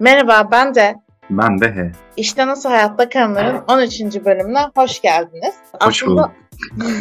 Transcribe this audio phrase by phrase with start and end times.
[0.00, 0.94] Merhaba ben de.
[1.30, 1.92] Ben de he.
[2.16, 4.00] İşte Nasıl Hayatta Kalınır'ın 13.
[4.24, 5.54] bölümüne hoş geldiniz.
[5.82, 6.30] Hoş bulduk.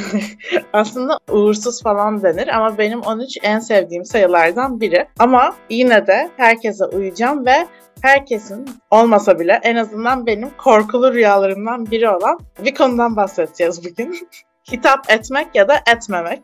[0.73, 5.07] aslında uğursuz falan denir ama benim 13 en sevdiğim sayılardan biri.
[5.19, 7.67] Ama yine de herkese uyacağım ve
[8.01, 14.27] herkesin olmasa bile en azından benim korkulu rüyalarımdan biri olan bir konudan bahsedeceğiz bugün.
[14.71, 16.41] Hitap etmek ya da etmemek.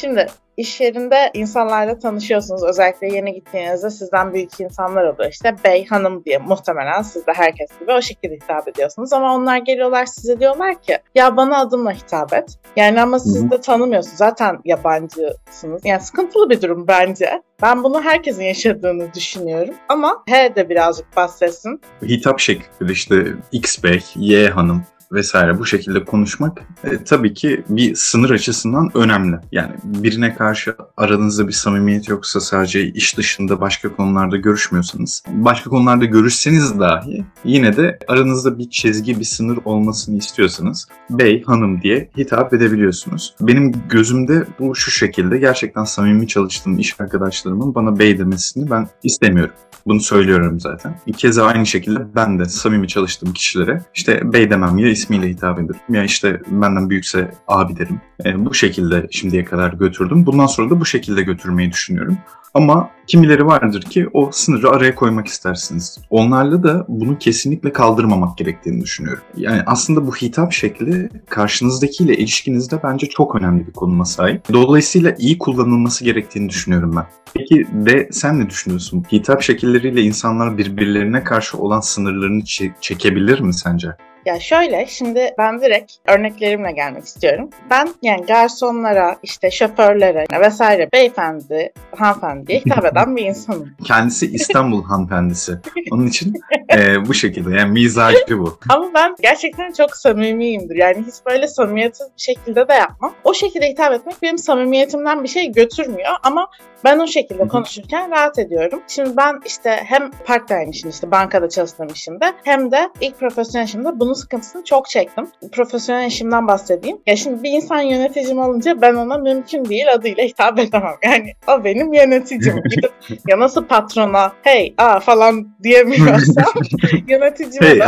[0.00, 0.26] Şimdi
[0.56, 2.62] iş yerinde insanlarla tanışıyorsunuz.
[2.62, 5.30] Özellikle yeni gittiğinizde sizden büyük insanlar oluyor.
[5.30, 9.12] İşte bey, hanım diye muhtemelen siz de herkes gibi o şekilde hitap ediyorsunuz.
[9.12, 12.58] Ama onlar geliyorlar size diyorlar ki ya bana adımla hitap et.
[12.76, 14.16] Yani ama siz de tanımıyorsunuz.
[14.16, 15.82] Zaten yabancısınız.
[15.84, 17.42] Yani sıkıntılı bir durum bence.
[17.62, 19.74] Ben bunu herkesin yaşadığını düşünüyorum.
[19.88, 21.80] Ama he de birazcık bahsetsin.
[22.02, 27.94] Hitap şekli işte X bey, Y hanım vesaire bu şekilde konuşmak e, tabii ki bir
[27.94, 29.36] sınır açısından önemli.
[29.52, 36.04] Yani birine karşı aranızda bir samimiyet yoksa sadece iş dışında başka konularda görüşmüyorsanız, başka konularda
[36.04, 42.54] görüşseniz dahi yine de aranızda bir çizgi, bir sınır olmasını istiyorsanız bey, hanım diye hitap
[42.54, 43.34] edebiliyorsunuz.
[43.40, 49.54] Benim gözümde bu şu şekilde gerçekten samimi çalıştığım iş arkadaşlarımın bana bey demesini ben istemiyorum.
[49.86, 51.00] Bunu söylüyorum zaten.
[51.06, 55.80] İkeza aynı şekilde ben de samimi çalıştığım kişilere işte bey demem ya ismiyle hitap ederim
[55.88, 58.00] ya işte benden büyükse abi derim.
[58.24, 60.26] E, bu şekilde şimdiye kadar götürdüm.
[60.26, 62.18] Bundan sonra da bu şekilde götürmeyi düşünüyorum.
[62.54, 65.98] Ama kimileri vardır ki o sınırı araya koymak istersiniz.
[66.10, 69.22] Onlarla da bunu kesinlikle kaldırmamak gerektiğini düşünüyorum.
[69.36, 74.42] Yani aslında bu hitap şekli karşınızdakiyle ilişkinizde bence çok önemli bir konuma sahip.
[74.52, 77.06] Dolayısıyla iyi kullanılması gerektiğini düşünüyorum ben.
[77.34, 79.04] Peki de sen ne düşünüyorsun?
[79.12, 82.44] Hitap şekilleriyle insanlar birbirlerine karşı olan sınırlarını
[82.80, 83.88] çekebilir mi sence?
[84.28, 87.50] Ya şöyle şimdi ben direkt örneklerimle gelmek istiyorum.
[87.70, 93.70] Ben yani garsonlara, işte şoförlere vesaire beyefendi, hanımefendiye hitap eden bir insanım.
[93.84, 95.58] Kendisi İstanbul hanımefendisi.
[95.90, 96.34] Onun için
[96.72, 98.58] e, bu şekilde yani mizacı bu.
[98.68, 100.76] Ama ben gerçekten çok samimiyimdir.
[100.76, 103.14] Yani hiç böyle samimiyetsiz bir şekilde de yapmam.
[103.24, 106.50] O şekilde hitap etmek benim samimiyetimden bir şey götürmüyor ama
[106.84, 108.82] ben o şekilde konuşurken rahat ediyorum.
[108.88, 114.00] Şimdi ben işte hem part-time işin işte bankada çalıştığım işimde hem de ilk profesyonel işimde
[114.00, 115.28] bunun sıkıntısını çok çektim.
[115.52, 116.98] Profesyonel işimden bahsedeyim.
[117.06, 120.94] Ya şimdi bir insan yöneticim olunca ben ona mümkün değil adıyla hitap edemem.
[121.02, 122.62] Yani o benim yöneticim.
[122.70, 122.92] Gidip
[123.28, 126.44] ya nasıl patrona hey a falan diyemiyorsam
[127.08, 127.84] yöneticime hey, de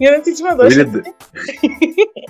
[0.00, 1.02] yöneticime de öyle, de,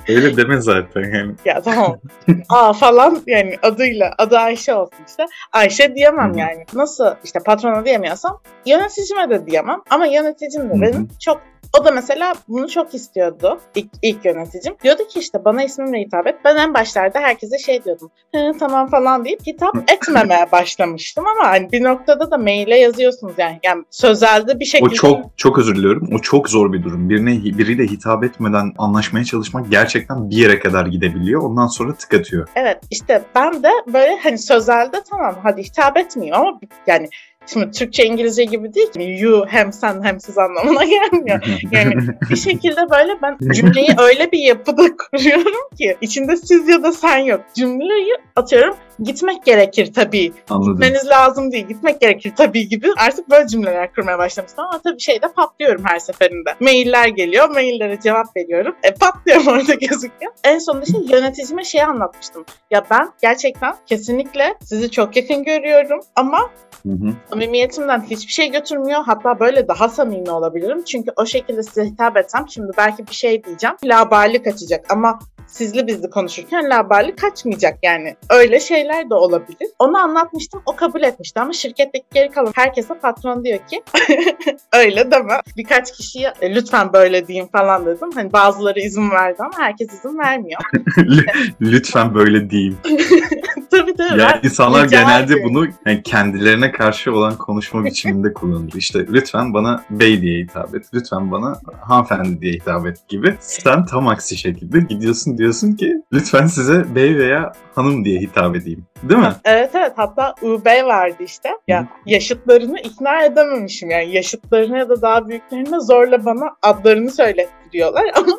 [0.09, 1.34] öyle deme zaten yani.
[1.44, 2.00] Ya tamam.
[2.49, 5.27] a falan yani adıyla adı Ayşe olsun işte.
[5.53, 6.39] Ayşe diyemem Hı-hı.
[6.39, 6.65] yani.
[6.75, 9.81] Nasıl işte patrona diyemiyorsam yöneticime de diyemem.
[9.91, 11.41] Ama yöneticim de benim çok
[11.81, 14.75] o da mesela bunu çok istiyordu ilk, ilk yöneticim.
[14.82, 16.34] Diyordu ki işte bana ismimle hitap et.
[16.44, 18.10] Ben en başlarda herkese şey diyordum.
[18.58, 23.60] tamam falan deyip hitap etmemeye başlamıştım ama hani bir noktada da maile yazıyorsunuz yani.
[23.62, 24.91] Yani sözelde bir şekilde.
[24.91, 26.08] O çok çok özür diliyorum.
[26.14, 27.08] O çok zor bir durum.
[27.08, 31.42] Birine biriyle hitap etmeden anlaşmaya çalışmak gerçekten bir yere kadar gidebiliyor.
[31.42, 32.48] Ondan sonra tık atıyor.
[32.56, 37.08] Evet işte ben de böyle hani sözelde tamam hadi hitap etmeyeyim ama yani
[37.47, 41.44] Şimdi Türkçe İngilizce gibi değil ki you hem sen hem siz anlamına gelmiyor.
[41.72, 41.94] Yani
[42.31, 47.19] bir şekilde böyle ben cümleyi öyle bir yapıda kuruyorum ki içinde siz ya da sen
[47.19, 47.41] yok.
[47.55, 50.32] Cümleyi atıyorum gitmek gerekir tabii.
[50.50, 50.72] Anladım.
[50.72, 51.66] Gitmeniz lazım değil.
[51.66, 52.88] Gitmek gerekir tabii gibi.
[52.97, 56.55] Artık böyle cümleler kurmaya başlamıştım ama tabii şeyde patlıyorum her seferinde.
[56.60, 57.49] Mailler geliyor.
[57.50, 58.77] Maillere cevap veriyorum.
[58.82, 60.32] E patlıyorum orada gözüküyor.
[60.44, 62.44] En sonunda şey yöneticime şey anlatmıştım.
[62.71, 66.50] Ya ben gerçekten kesinlikle sizi çok yakın görüyorum ama
[66.87, 67.12] Hı hı.
[67.31, 69.00] Samimiyetimden hiçbir şey götürmüyor.
[69.06, 70.84] Hatta böyle daha samimi olabilirim.
[70.84, 73.76] Çünkü o şekilde size hitap etsem şimdi belki bir şey diyeceğim.
[73.84, 75.19] Laballik açacak ama
[75.54, 78.16] sizli bizli konuşurken laballik kaçmayacak yani.
[78.31, 79.69] Öyle şeyler de olabilir.
[79.78, 80.62] Onu anlatmıştım.
[80.66, 83.82] O kabul etmişti ama şirketteki geri kalan herkese patron diyor ki
[84.72, 85.41] öyle deme.
[85.56, 88.10] Birkaç kişiye e, lütfen böyle diyeyim falan dedim.
[88.14, 90.60] Hani bazıları izin verdi ama herkes izin vermiyor.
[91.60, 92.79] lütfen böyle diyeyim.
[93.70, 94.20] tabii tabii.
[94.20, 98.72] Yani insanlar genelde bunu yani kendilerine karşı olan konuşma biçiminde kullanır.
[98.75, 100.84] İşte lütfen bana bey diye hitap et.
[100.94, 103.34] Lütfen bana hanımefendi diye hitap et gibi.
[103.40, 108.87] Sen tam aksi şekilde gidiyorsun diyorsun ki lütfen size bey veya hanım diye hitap edeyim.
[109.02, 109.32] Değil mi?
[109.44, 111.49] Evet evet hatta Ubey vardı işte.
[111.69, 118.37] Ya yaşıtlarını ikna edememişim yani yaşıtlarını ya da daha büyüklerine zorla bana adlarını söylettiriyorlar ama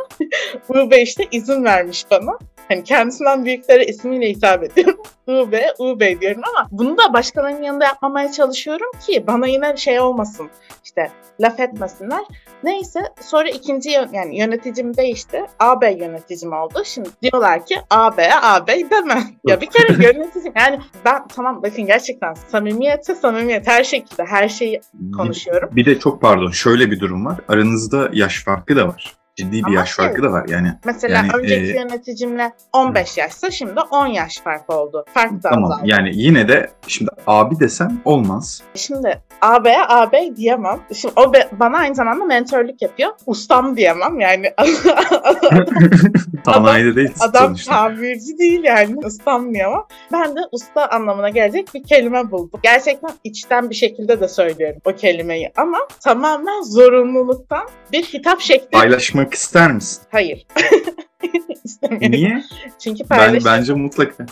[0.83, 2.38] Ubey işte izin vermiş bana.
[2.68, 4.98] Hani kendisinden büyüklere ismiyle hitap ediyorum.
[5.28, 9.78] U Bey, U Bey diyorum ama bunu da başkalarının yanında yapmamaya çalışıyorum ki bana yine
[9.78, 10.50] şey olmasın.
[10.84, 12.24] İşte laf etmesinler.
[12.64, 15.44] Neyse sonra ikinci yani yöneticim değişti.
[15.60, 16.82] AB yöneticim oldu.
[16.86, 19.24] Şimdi diyorlar ki AB'ye AB deme.
[19.48, 24.82] ya bir kere yöneticim yani ben tamam bakın gerçekten samimiyetse samimiyet her şekilde her şeyi
[25.18, 25.70] konuşuyorum.
[25.76, 27.38] Bir de çok pardon şöyle bir durum var.
[27.48, 29.16] Aranızda yaş farkı da var.
[29.36, 30.46] Ciddi bir Ama yaş şey- farkı da var.
[30.50, 35.06] Yani Mesela Yani, önceki e, yöneticimle 15 yaşsa şimdi 10 yaş fark oldu.
[35.14, 35.82] Fark da tamam azaldı.
[35.86, 38.64] yani yine de şimdi abi desem olmaz.
[38.76, 40.80] Şimdi AB'ye AB diyemem.
[40.94, 43.12] Şimdi o be- bana aynı zamanda mentörlük yapıyor.
[43.26, 44.54] Ustam diyemem yani.
[46.44, 47.72] Tanayda değil Adam sonuçta.
[47.72, 48.96] tamirci değil yani.
[49.06, 49.81] Ustam diyemem.
[50.12, 52.60] Ben de usta anlamına gelecek bir kelime buldum.
[52.64, 55.52] Gerçekten içten bir şekilde de söylüyorum o kelimeyi.
[55.58, 58.78] Ama tamamen zorunluluktan bir hitap şekli.
[59.25, 60.04] Paylaşmak ister misin?
[60.12, 60.48] Hayır.
[61.63, 62.12] İstemiyorum.
[62.12, 62.44] Niye?
[62.80, 64.25] Çünkü Ben, paylaş bence mutlaka.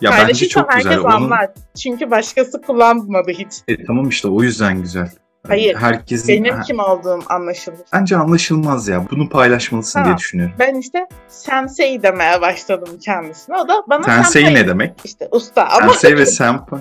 [0.00, 0.92] Ya bence çok güzel.
[0.92, 1.50] herkes Onun, anlar.
[1.82, 3.52] Çünkü başkası kullanmadı hiç.
[3.68, 5.10] E, tamam işte o yüzden güzel.
[5.48, 7.78] Hayır, Herkesin Benim Ha, kim olduğum anlaşılır.
[7.92, 9.04] bence anlaşılmaz ya.
[9.10, 10.06] Bunu paylaşmalısın Tamam.
[10.08, 10.54] diye düşünüyorum.
[10.58, 13.56] Ben işte sensei demeye başladım kendisine.
[13.56, 14.92] O da bana Sensei senpai- ne demek?
[15.04, 16.80] İşte usta ama Sensei ve senpai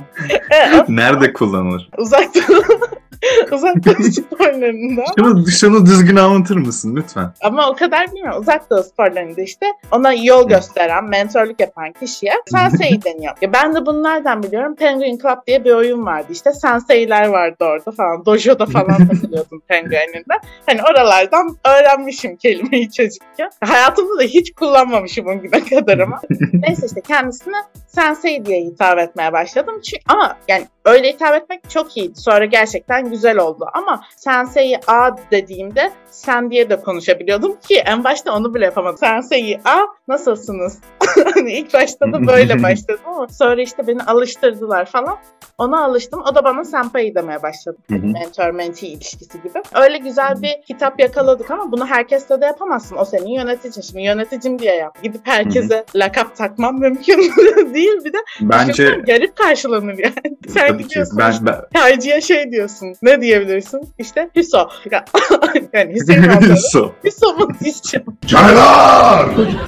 [0.51, 1.89] Evet, nerede kullanılır?
[1.97, 2.61] uzak doğu
[3.55, 7.33] uzak doğu sporlarında Şunu, şunu düzgün anlatır mısın lütfen?
[7.43, 8.41] ama o kadar bilmiyorum.
[8.41, 13.33] Uzak doğu sporlarında işte ona yol gösteren, mentorluk yapan kişiye sensei deniyor.
[13.41, 14.75] Ya ben de bunu nereden biliyorum?
[14.75, 16.27] Penguin Club diye bir oyun vardı.
[16.29, 18.25] İşte senseiler vardı orada falan.
[18.51, 20.33] Dojo'da falan takılıyordum Penguin'inde.
[20.65, 23.49] Hani oralardan öğrenmişim kelimeyi çocukken.
[23.63, 26.21] Hayatımda da hiç kullanmamışım o güne kadar ama.
[26.53, 27.57] Neyse işte kendisine
[27.87, 29.81] sensei diye hitap etmeye başladım.
[29.81, 32.19] Çünkü, ama yani öyle hitap etmek çok iyiydi.
[32.19, 33.65] Sonra gerçekten güzel oldu.
[33.73, 38.97] Ama sensei A dediğimde sen diye de konuşabiliyordum ki en başta onu bile yapamadım.
[38.97, 40.79] Sensei A nasılsınız?
[41.33, 45.17] hani ilk başta da böyle başladım ama sonra işte beni alıştırdılar falan.
[45.57, 46.21] Ona alıştım.
[46.31, 47.77] O da bana senpai demeye başladı.
[47.89, 49.61] Mentor mentee ilişkisi gibi.
[49.75, 52.97] Öyle güzel bir kitap yakaladık ama bunu herkesle de yapamazsın.
[52.97, 53.81] O senin yöneticin.
[53.81, 55.03] Şimdi yöneticim diye yap.
[55.03, 57.17] Gidip herkese lakap takmam mümkün
[57.73, 58.03] değil.
[58.05, 60.37] Bir de Bence garip karşılanır yani.
[60.47, 62.93] Sen tabii ki ben, ben tercihe şey diyorsun.
[63.01, 63.81] Ne diyebilirsin?
[63.99, 64.67] İşte Hüso.
[65.73, 66.55] yani Hüseyin abla.
[66.55, 66.91] So.
[67.03, 68.05] Hüso mu diyeceğim?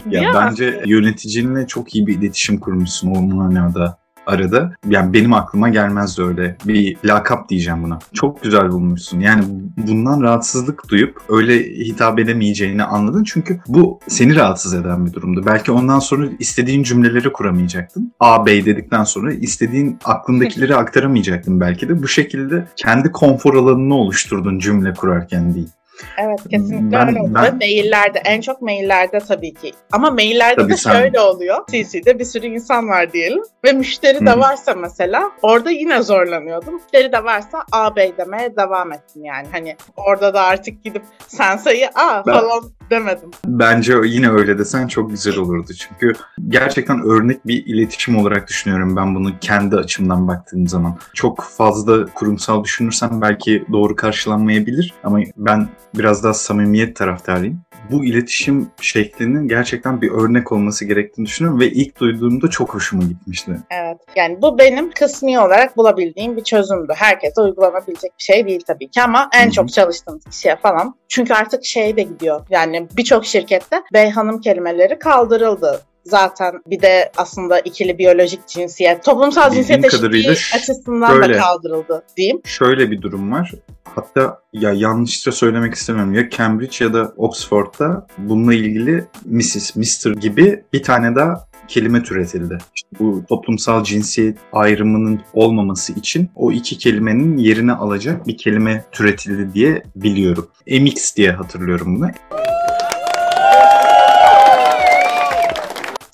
[0.10, 0.32] Ya Ya.
[0.36, 4.76] bence yöneticinle çok iyi bir iletişim kurmuşsun o manada arada.
[4.90, 8.00] Yani benim aklıma gelmezdi öyle bir lakap diyeceğim buna.
[8.14, 9.20] Çok güzel bulmuşsun.
[9.20, 9.44] Yani
[9.78, 13.24] bundan rahatsızlık duyup öyle hitap edemeyeceğini anladın.
[13.24, 15.44] Çünkü bu seni rahatsız eden bir durumdu.
[15.46, 18.14] Belki ondan sonra istediğin cümleleri kuramayacaktın.
[18.20, 22.04] A, bey dedikten sonra istediğin aklındakileri aktaramayacaktın belki de.
[22.04, 25.70] Bu şekilde kendi konfor alanını oluşturdun cümle kurarken değil.
[26.18, 27.32] Evet kesinlikle Ben- öyle oldu.
[27.36, 29.72] ben- maillerde en çok maillerde tabii ki.
[29.92, 31.58] Ama maillerde Tabii de sen- şöyle oluyor.
[31.72, 33.42] CC'de bir sürü insan var diyelim.
[33.66, 36.74] Ve müşteri Hı de varsa mesela orada yine zorlanıyordum.
[36.74, 39.48] Müşteri de varsa ağabey demeye devam ettim yani.
[39.52, 43.32] Hani orada da artık gidip sen sayı A Ben- falan demedim.
[43.46, 45.72] Bence yine öyle desen çok güzel olurdu.
[45.74, 46.14] Çünkü
[46.48, 50.98] gerçekten örnek bir iletişim olarak düşünüyorum ben bunu kendi açımdan baktığım zaman.
[51.14, 57.62] Çok fazla kurumsal düşünürsem belki doğru karşılanmayabilir ama ben biraz daha samimiyet taraftarıyım.
[57.92, 63.52] Bu iletişim şeklinin gerçekten bir örnek olması gerektiğini düşünüyorum ve ilk duyduğumda çok hoşuma gitmişti.
[63.72, 63.98] Evet.
[64.16, 66.94] Yani bu benim kısmi olarak bulabildiğim bir çözümdü.
[66.96, 69.52] Herkese uygulanabilecek bir şey değil tabii ki ama en Hı hı.
[69.52, 70.96] çok çalıştığımız kişiye falan.
[71.10, 72.46] Çünkü artık şey de gidiyor.
[72.50, 75.82] Yani birçok şirkette bey hanım kelimeleri kaldırıldı.
[76.06, 81.34] Zaten bir de aslında ikili biyolojik cinsiyet, toplumsal Bildiğim cinsiyet eşitliği açısından şöyle.
[81.34, 82.42] da kaldırıldı diyeyim.
[82.46, 83.52] Şöyle bir durum var.
[83.96, 86.14] Hatta ya yanlışça söylemek istemem.
[86.14, 89.76] Ya Cambridge ya da Oxford'da bununla ilgili Mrs.
[89.76, 90.12] Mr.
[90.12, 92.58] gibi bir tane daha kelime türetildi.
[92.76, 99.54] İşte bu toplumsal cinsiyet ayrımının olmaması için o iki kelimenin yerini alacak bir kelime türetildi
[99.54, 100.48] diye biliyorum.
[100.68, 102.10] MX diye hatırlıyorum bunu.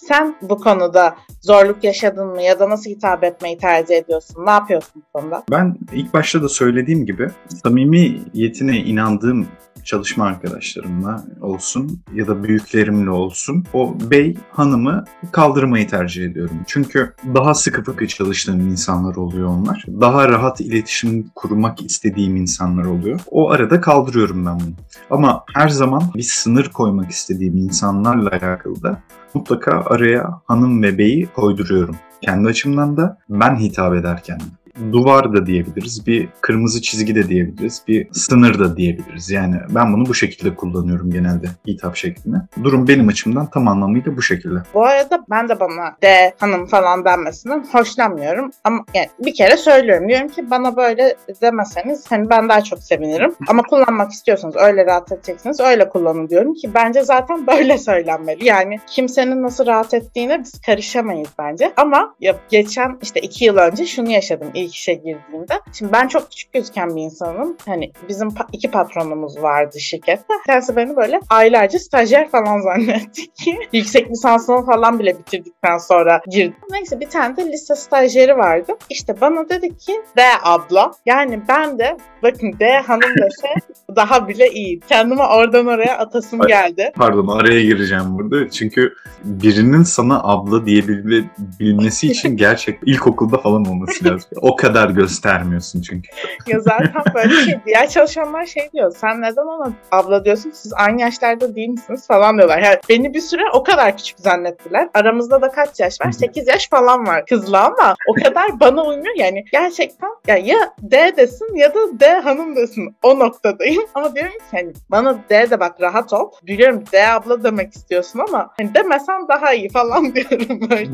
[0.10, 4.46] Sen bu konuda zorluk yaşadın mı ya da nasıl hitap etmeyi tercih ediyorsun?
[4.46, 5.44] Ne yapıyorsun bu konuda?
[5.51, 7.30] Ben ilk başta da söylediğim gibi
[7.63, 9.48] samimiyetine inandığım
[9.84, 16.58] çalışma arkadaşlarımla olsun ya da büyüklerimle olsun o bey hanımı kaldırmayı tercih ediyorum.
[16.68, 19.86] Çünkü daha sıkı fıkı çalıştığım insanlar oluyor onlar.
[20.01, 23.20] Daha rahat iletişim kurmak istediğim insanlar oluyor.
[23.28, 24.74] O arada kaldırıyorum ben bunu.
[25.10, 29.01] Ama her zaman bir sınır koymak istediğim insanlarla alakalı da
[29.34, 31.96] mutlaka araya hanım ve beyi koyduruyorum.
[32.22, 34.40] Kendi açımdan da ben hitap ederken.
[34.40, 34.59] de.
[34.92, 39.30] Duvar da diyebiliriz, bir kırmızı çizgi de diyebiliriz, bir sınır da diyebiliriz.
[39.30, 42.38] Yani ben bunu bu şekilde kullanıyorum genelde hitap şeklinde.
[42.64, 44.60] Durum benim açımdan tam anlamıyla bu şekilde.
[44.74, 48.52] Bu arada ben de bana de hanım falan denmesinden hoşlanmıyorum.
[48.64, 50.10] Ama yani bir kere söylüyorum.
[50.10, 53.36] Diyorum ki bana böyle demeseniz hani ben daha çok sevinirim.
[53.48, 58.46] Ama kullanmak istiyorsanız öyle rahat edeceksiniz öyle kullanın diyorum ki bence zaten böyle söylenmeli.
[58.46, 61.74] Yani kimsenin nasıl rahat ettiğine biz karışamayız bence.
[61.78, 65.60] Ama ya geçen işte iki yıl önce şunu yaşadım ilk işe girdiğimde.
[65.74, 67.58] Şimdi ben çok küçük gözüken bir insanım.
[67.66, 70.34] Hani bizim pa- iki patronumuz vardı şirkette.
[70.48, 76.56] Tanesi beni böyle aylarca stajyer falan zannetti ki yüksek lisansımı falan bile bitirdikten sonra girdim.
[76.72, 78.72] Neyse bir tane de lise stajyeri vardı.
[78.89, 80.92] İşte bana dedi ki D abla.
[81.06, 83.54] Yani ben de bakın D hanım dese
[83.96, 84.80] daha bile iyi.
[84.80, 86.92] Kendimi oradan oraya atasım geldi.
[86.96, 88.50] Pardon araya gireceğim burada.
[88.50, 94.30] Çünkü birinin sana abla diyebilmesi için gerçek ilkokulda falan olması lazım.
[94.42, 96.10] O kadar göstermiyorsun çünkü.
[96.48, 98.91] Ya zaten böyle şey diğer çalışanlar şey diyor.
[98.98, 100.51] Sen neden ona abla diyorsun?
[100.51, 102.60] Siz aynı yaşlarda değil misiniz falan diyorlar.
[102.60, 104.89] Yani beni bir süre o kadar küçük zannettiler.
[104.94, 106.12] Aramızda da kaç yaş var?
[106.12, 109.15] 8 yaş falan var kızla ama o kadar bana uymuyor.
[109.15, 112.96] Yani gerçekten ya, ya D desin ya da D hanım desin.
[113.03, 113.84] O noktadayım.
[113.96, 116.32] Ama diyorum ki hani bana D de bak rahat ol.
[116.44, 120.89] Biliyorum D abla demek istiyorsun ama hani demesen daha iyi falan diyorum böyle.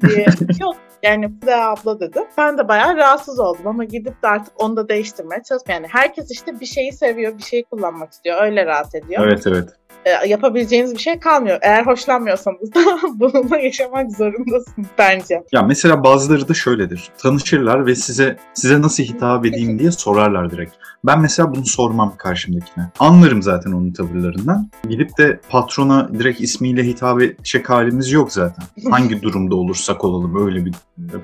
[0.00, 0.26] diye.
[0.60, 2.20] Yok yani D abla dedi.
[2.38, 5.84] Ben de bayağı rahatsız oldum ama gidip de artık onu da değiştirmeye çalışmıyorum.
[5.84, 8.42] Yani herkes işte bir şeyi seviyor, bir şeyi kullanmak istiyor.
[8.42, 9.26] Öyle rahat ediyor.
[9.26, 9.68] Evet evet.
[10.04, 11.58] Ee, yapabileceğiniz bir şey kalmıyor.
[11.62, 12.80] Eğer hoşlanmıyorsanız da
[13.14, 15.42] bununla yaşamak zorundasınız bence.
[15.52, 17.10] Ya mesela bazıları da şöyledir.
[17.18, 20.74] Tanışırlar ve size size nasıl hitap edeyim diye sorarlar direkt.
[21.04, 22.90] Ben mesela bunu sormam karşımdakine.
[22.98, 24.70] Anlarım zaten onun tavırlarından.
[24.88, 28.64] Gidip de patrona direkt ismiyle hitap edecek halimiz yok zaten.
[28.90, 30.74] Hangi durumda olursak olalım öyle bir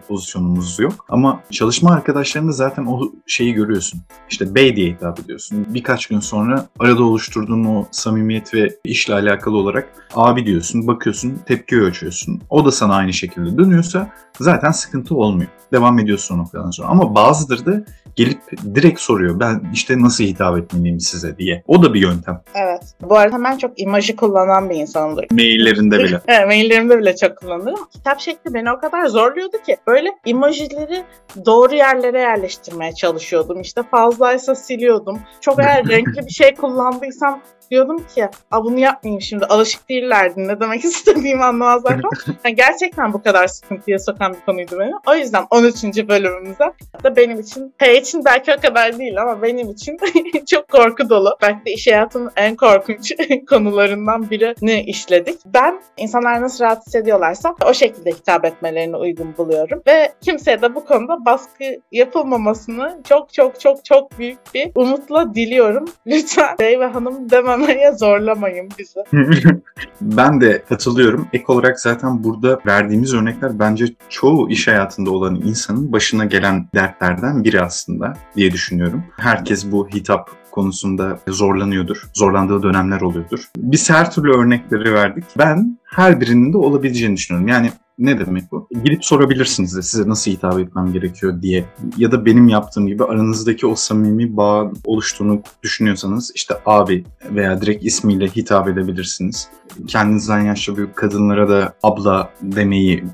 [0.08, 0.92] pozisyonumuz yok.
[1.08, 4.00] Ama çalışma arkadaşlarında zaten o şeyi görüyorsun.
[4.30, 5.66] İşte bey diye hitap ediyorsun.
[5.68, 11.80] Birkaç gün sonra arada oluşturduğun o samimiyet ve işle alakalı olarak abi diyorsun, bakıyorsun, tepki
[11.80, 12.40] ölçüyorsun.
[12.50, 15.50] O da sana aynı şekilde dönüyorsa zaten sıkıntı olmuyor.
[15.72, 16.88] Devam ediyorsun o noktadan sonra.
[16.88, 17.84] Ama bazıları da
[18.16, 18.40] gelip
[18.74, 19.40] direkt soruyor.
[19.40, 21.62] Ben işte nasıl hitap etmeliyim size diye.
[21.66, 22.42] O da bir yöntem.
[22.54, 22.82] Evet.
[23.02, 25.26] Bu arada ben çok imajı kullanan bir insanımdır.
[25.30, 26.20] Maillerinde bile.
[26.28, 27.88] Evet, maillerimde bile çok kullanırım.
[27.92, 31.04] Kitap şekli beni o kadar zorluyordu ki böyle emojileri
[31.46, 33.60] doğru yerlere yerleştirmeye çalışıyordum.
[33.60, 35.18] İşte fazlaysa siliyordum.
[35.40, 37.40] Çok eğer renkli bir şey kullandıysam
[37.70, 42.36] diyordum ki A, bunu yapmayayım şimdi alışık değillerdi ne demek istediğimi anlamazlar falan.
[42.44, 44.92] Yani gerçekten bu kadar sıkıntıya sokan bir konuydu beni.
[45.06, 45.84] O yüzden 13.
[45.84, 46.72] bölümümüzde
[47.04, 49.98] da benim için P için belki o kadar değil ama benim için
[50.46, 51.36] çok korku dolu.
[51.42, 53.12] Belki de iş hayatının en korkunç
[53.48, 55.40] konularından birini işledik.
[55.46, 59.82] Ben insanlar nasıl rahat hissediyorlarsa o şekilde hitap etmelerini uygun buluyorum.
[59.86, 65.84] Ve kimseye de bu konuda baskı yapılmamasını çok çok çok çok büyük bir umutla diliyorum.
[66.06, 68.39] Lütfen bey ve hanım dememeye zorlamayın
[68.78, 69.00] bizi.
[70.00, 71.28] ben de katılıyorum.
[71.32, 77.44] Ek olarak zaten burada verdiğimiz örnekler bence çoğu iş hayatında olan insanın başına gelen dertlerden
[77.44, 79.04] biri aslında diye düşünüyorum.
[79.16, 82.02] Herkes bu hitap konusunda zorlanıyordur.
[82.14, 83.40] Zorlandığı dönemler oluyordur.
[83.56, 85.24] Biz her türlü örnekleri verdik.
[85.38, 87.48] Ben her birinin de olabileceğini düşünüyorum.
[87.48, 87.70] Yani
[88.00, 88.68] ne demek bu?
[88.84, 91.64] Gidip sorabilirsiniz de size nasıl hitap etmem gerekiyor diye.
[91.96, 97.84] Ya da benim yaptığım gibi aranızdaki o samimi bağ oluştuğunu düşünüyorsanız işte abi veya direkt
[97.84, 99.48] ismiyle hitap edebilirsiniz.
[99.86, 103.04] Kendinizden yaşlı büyük kadınlara da abla demeyi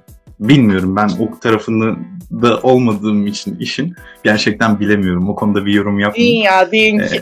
[0.40, 0.96] bilmiyorum.
[0.96, 1.96] Ben o tarafında
[2.42, 5.28] da olmadığım için işin gerçekten bilemiyorum.
[5.28, 6.32] O konuda bir yorum yapmayayım.
[6.34, 7.20] Deyin ya deyin ki.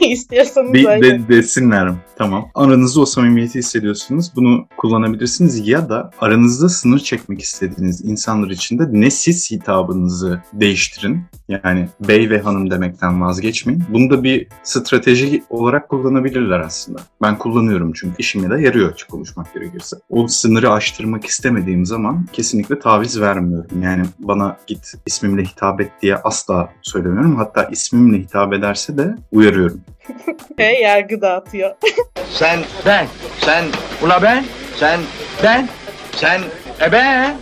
[0.00, 1.02] İstiyorsanız De, öyle.
[1.02, 2.48] de, desinler tamam.
[2.54, 4.32] Aranızda o samimiyeti hissediyorsunuz.
[4.36, 11.20] Bunu kullanabilirsiniz ya da aranızda sınır çekmek istediğiniz insanlar için de ne siz hitabınızı değiştirin.
[11.64, 13.84] Yani bey ve hanım demekten vazgeçmeyin.
[13.88, 17.00] Bunu da bir strateji olarak kullanabilirler aslında.
[17.22, 19.96] Ben kullanıyorum çünkü işime de yarıyor açık konuşmak gerekirse.
[20.10, 23.82] O sınırı aştırmak istemediğim zaman kesinlikle taviz vermiyorum.
[23.82, 27.36] Yani bana git ismimle hitap et diye asla söylemiyorum.
[27.36, 29.80] Hatta ismimle hitap ederse de uyarıyorum.
[30.58, 31.70] Ve yargı dağıtıyor.
[32.30, 33.06] Sen ben,
[33.40, 33.64] sen
[34.02, 34.44] ula ben,
[34.76, 35.00] sen
[35.42, 35.68] ben,
[36.16, 36.40] sen
[36.80, 37.34] ebe,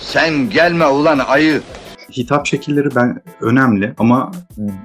[0.00, 1.62] sen gelme ulan ayı.
[2.16, 4.32] Hitap şekilleri ben önemli ama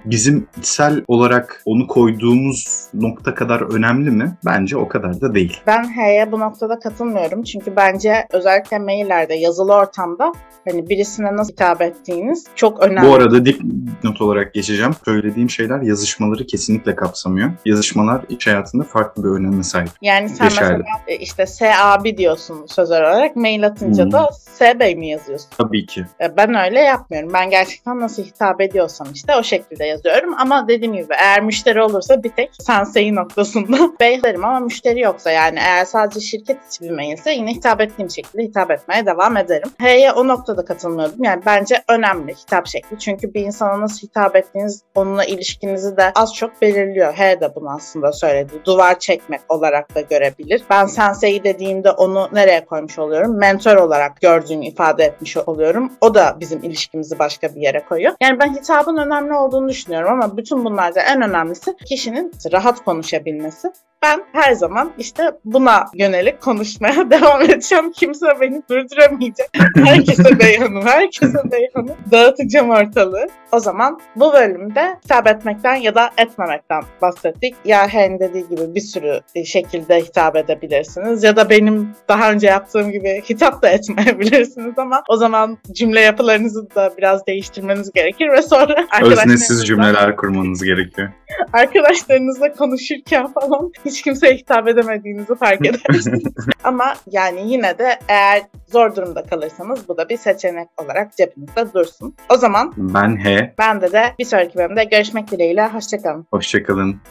[0.06, 4.38] bizim içsel olarak onu koyduğumuz nokta kadar önemli mi?
[4.46, 5.62] Bence o kadar da değil.
[5.68, 7.44] Ben H'ye bu noktada katılmıyorum.
[7.44, 10.34] Çünkü bence özellikle maillerde, yazılı ortamda
[10.70, 13.08] hani birisine nasıl hitap ettiğiniz çok önemli.
[13.10, 13.62] Bu arada dip
[14.04, 14.92] not olarak geçeceğim.
[15.06, 17.52] Söylediğim şeyler yazışmaları kesinlikle kapsamıyor.
[17.66, 19.90] Yazışmalar iş hayatında farklı bir öneme sahip.
[20.02, 20.84] Yani sen Geçerli.
[20.84, 23.36] mesela işte S abi diyorsun sözel olarak.
[23.36, 24.12] Mail atınca Hmm.
[24.12, 25.50] da S bey mi yazıyorsun?
[25.58, 26.06] Tabii ki.
[26.22, 27.19] E, Ben öyle yapmıyorum.
[27.34, 30.34] Ben gerçekten nasıl hitap ediyorsam işte o şekilde yazıyorum.
[30.40, 35.32] Ama dediğim gibi eğer müşteri olursa bir tek sensei noktasında bey derim ama müşteri yoksa
[35.32, 39.70] yani eğer sadece şirket içi bir mailse yine hitap ettiğim şekilde hitap etmeye devam ederim.
[39.80, 41.24] H'ye o noktada katılmıyorum.
[41.24, 43.00] Yani bence önemli hitap şekli.
[43.00, 47.14] Çünkü bir insana nasıl hitap ettiğiniz onunla ilişkinizi de az çok belirliyor.
[47.14, 48.54] H de bunu aslında söyledi.
[48.66, 50.64] Duvar çekmek olarak da görebilir.
[50.70, 53.38] Ben sensei dediğimde onu nereye koymuş oluyorum?
[53.38, 55.92] Mentor olarak gördüğümü ifade etmiş oluyorum.
[56.02, 58.14] O da bizim ilişkimizi başka bir yere koyuyor.
[58.22, 63.72] Yani ben hitabın önemli olduğunu düşünüyorum ama bütün bunlarda en önemlisi kişinin rahat konuşabilmesi.
[64.02, 67.92] Ben her zaman işte buna yönelik konuşmaya devam edeceğim.
[67.92, 69.50] Kimse beni durduramayacak.
[69.76, 71.96] Herkese beyanım, herkese beyanım.
[72.12, 73.28] Dağıtacağım ortalığı.
[73.52, 77.56] O zaman bu bölümde hitap etmekten ya da etmemekten bahsettik.
[77.66, 81.24] Ya Hen dediği gibi bir sürü şekilde hitap edebilirsiniz.
[81.24, 86.76] Ya da benim daha önce yaptığım gibi hitap da etmeyebilirsiniz ama o zaman cümle yapılarınızı
[86.76, 91.10] da biraz değiştirmeniz gerekir ve sonra Öznesiz cümleler kurmanız gerekiyor.
[91.54, 96.24] arkadaşlarınızla konuşurken falan hiç kimseye hitap edemediğinizi fark edersiniz.
[96.64, 102.16] Ama yani yine de eğer zor durumda kalırsanız bu da bir seçenek olarak cebinizde dursun.
[102.30, 103.54] O zaman Ben H.
[103.58, 105.68] ben de de bir sonraki bölümde görüşmek dileğiyle.
[105.68, 106.28] Hoşçakalın.
[106.32, 107.02] Hoşçakalın.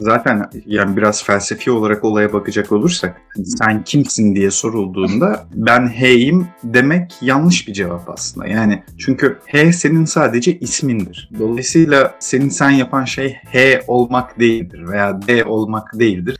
[0.00, 6.48] Zaten yani biraz felsefi olarak olaya bakacak olursak hani sen kimsin diye sorulduğunda ben H'yim
[6.64, 8.46] demek yanlış bir cevap aslında.
[8.46, 11.30] Yani çünkü H senin sadece ismindir.
[11.38, 16.36] Dolayısıyla senin sen yapan şey H olmak değildir veya D olmak değildir.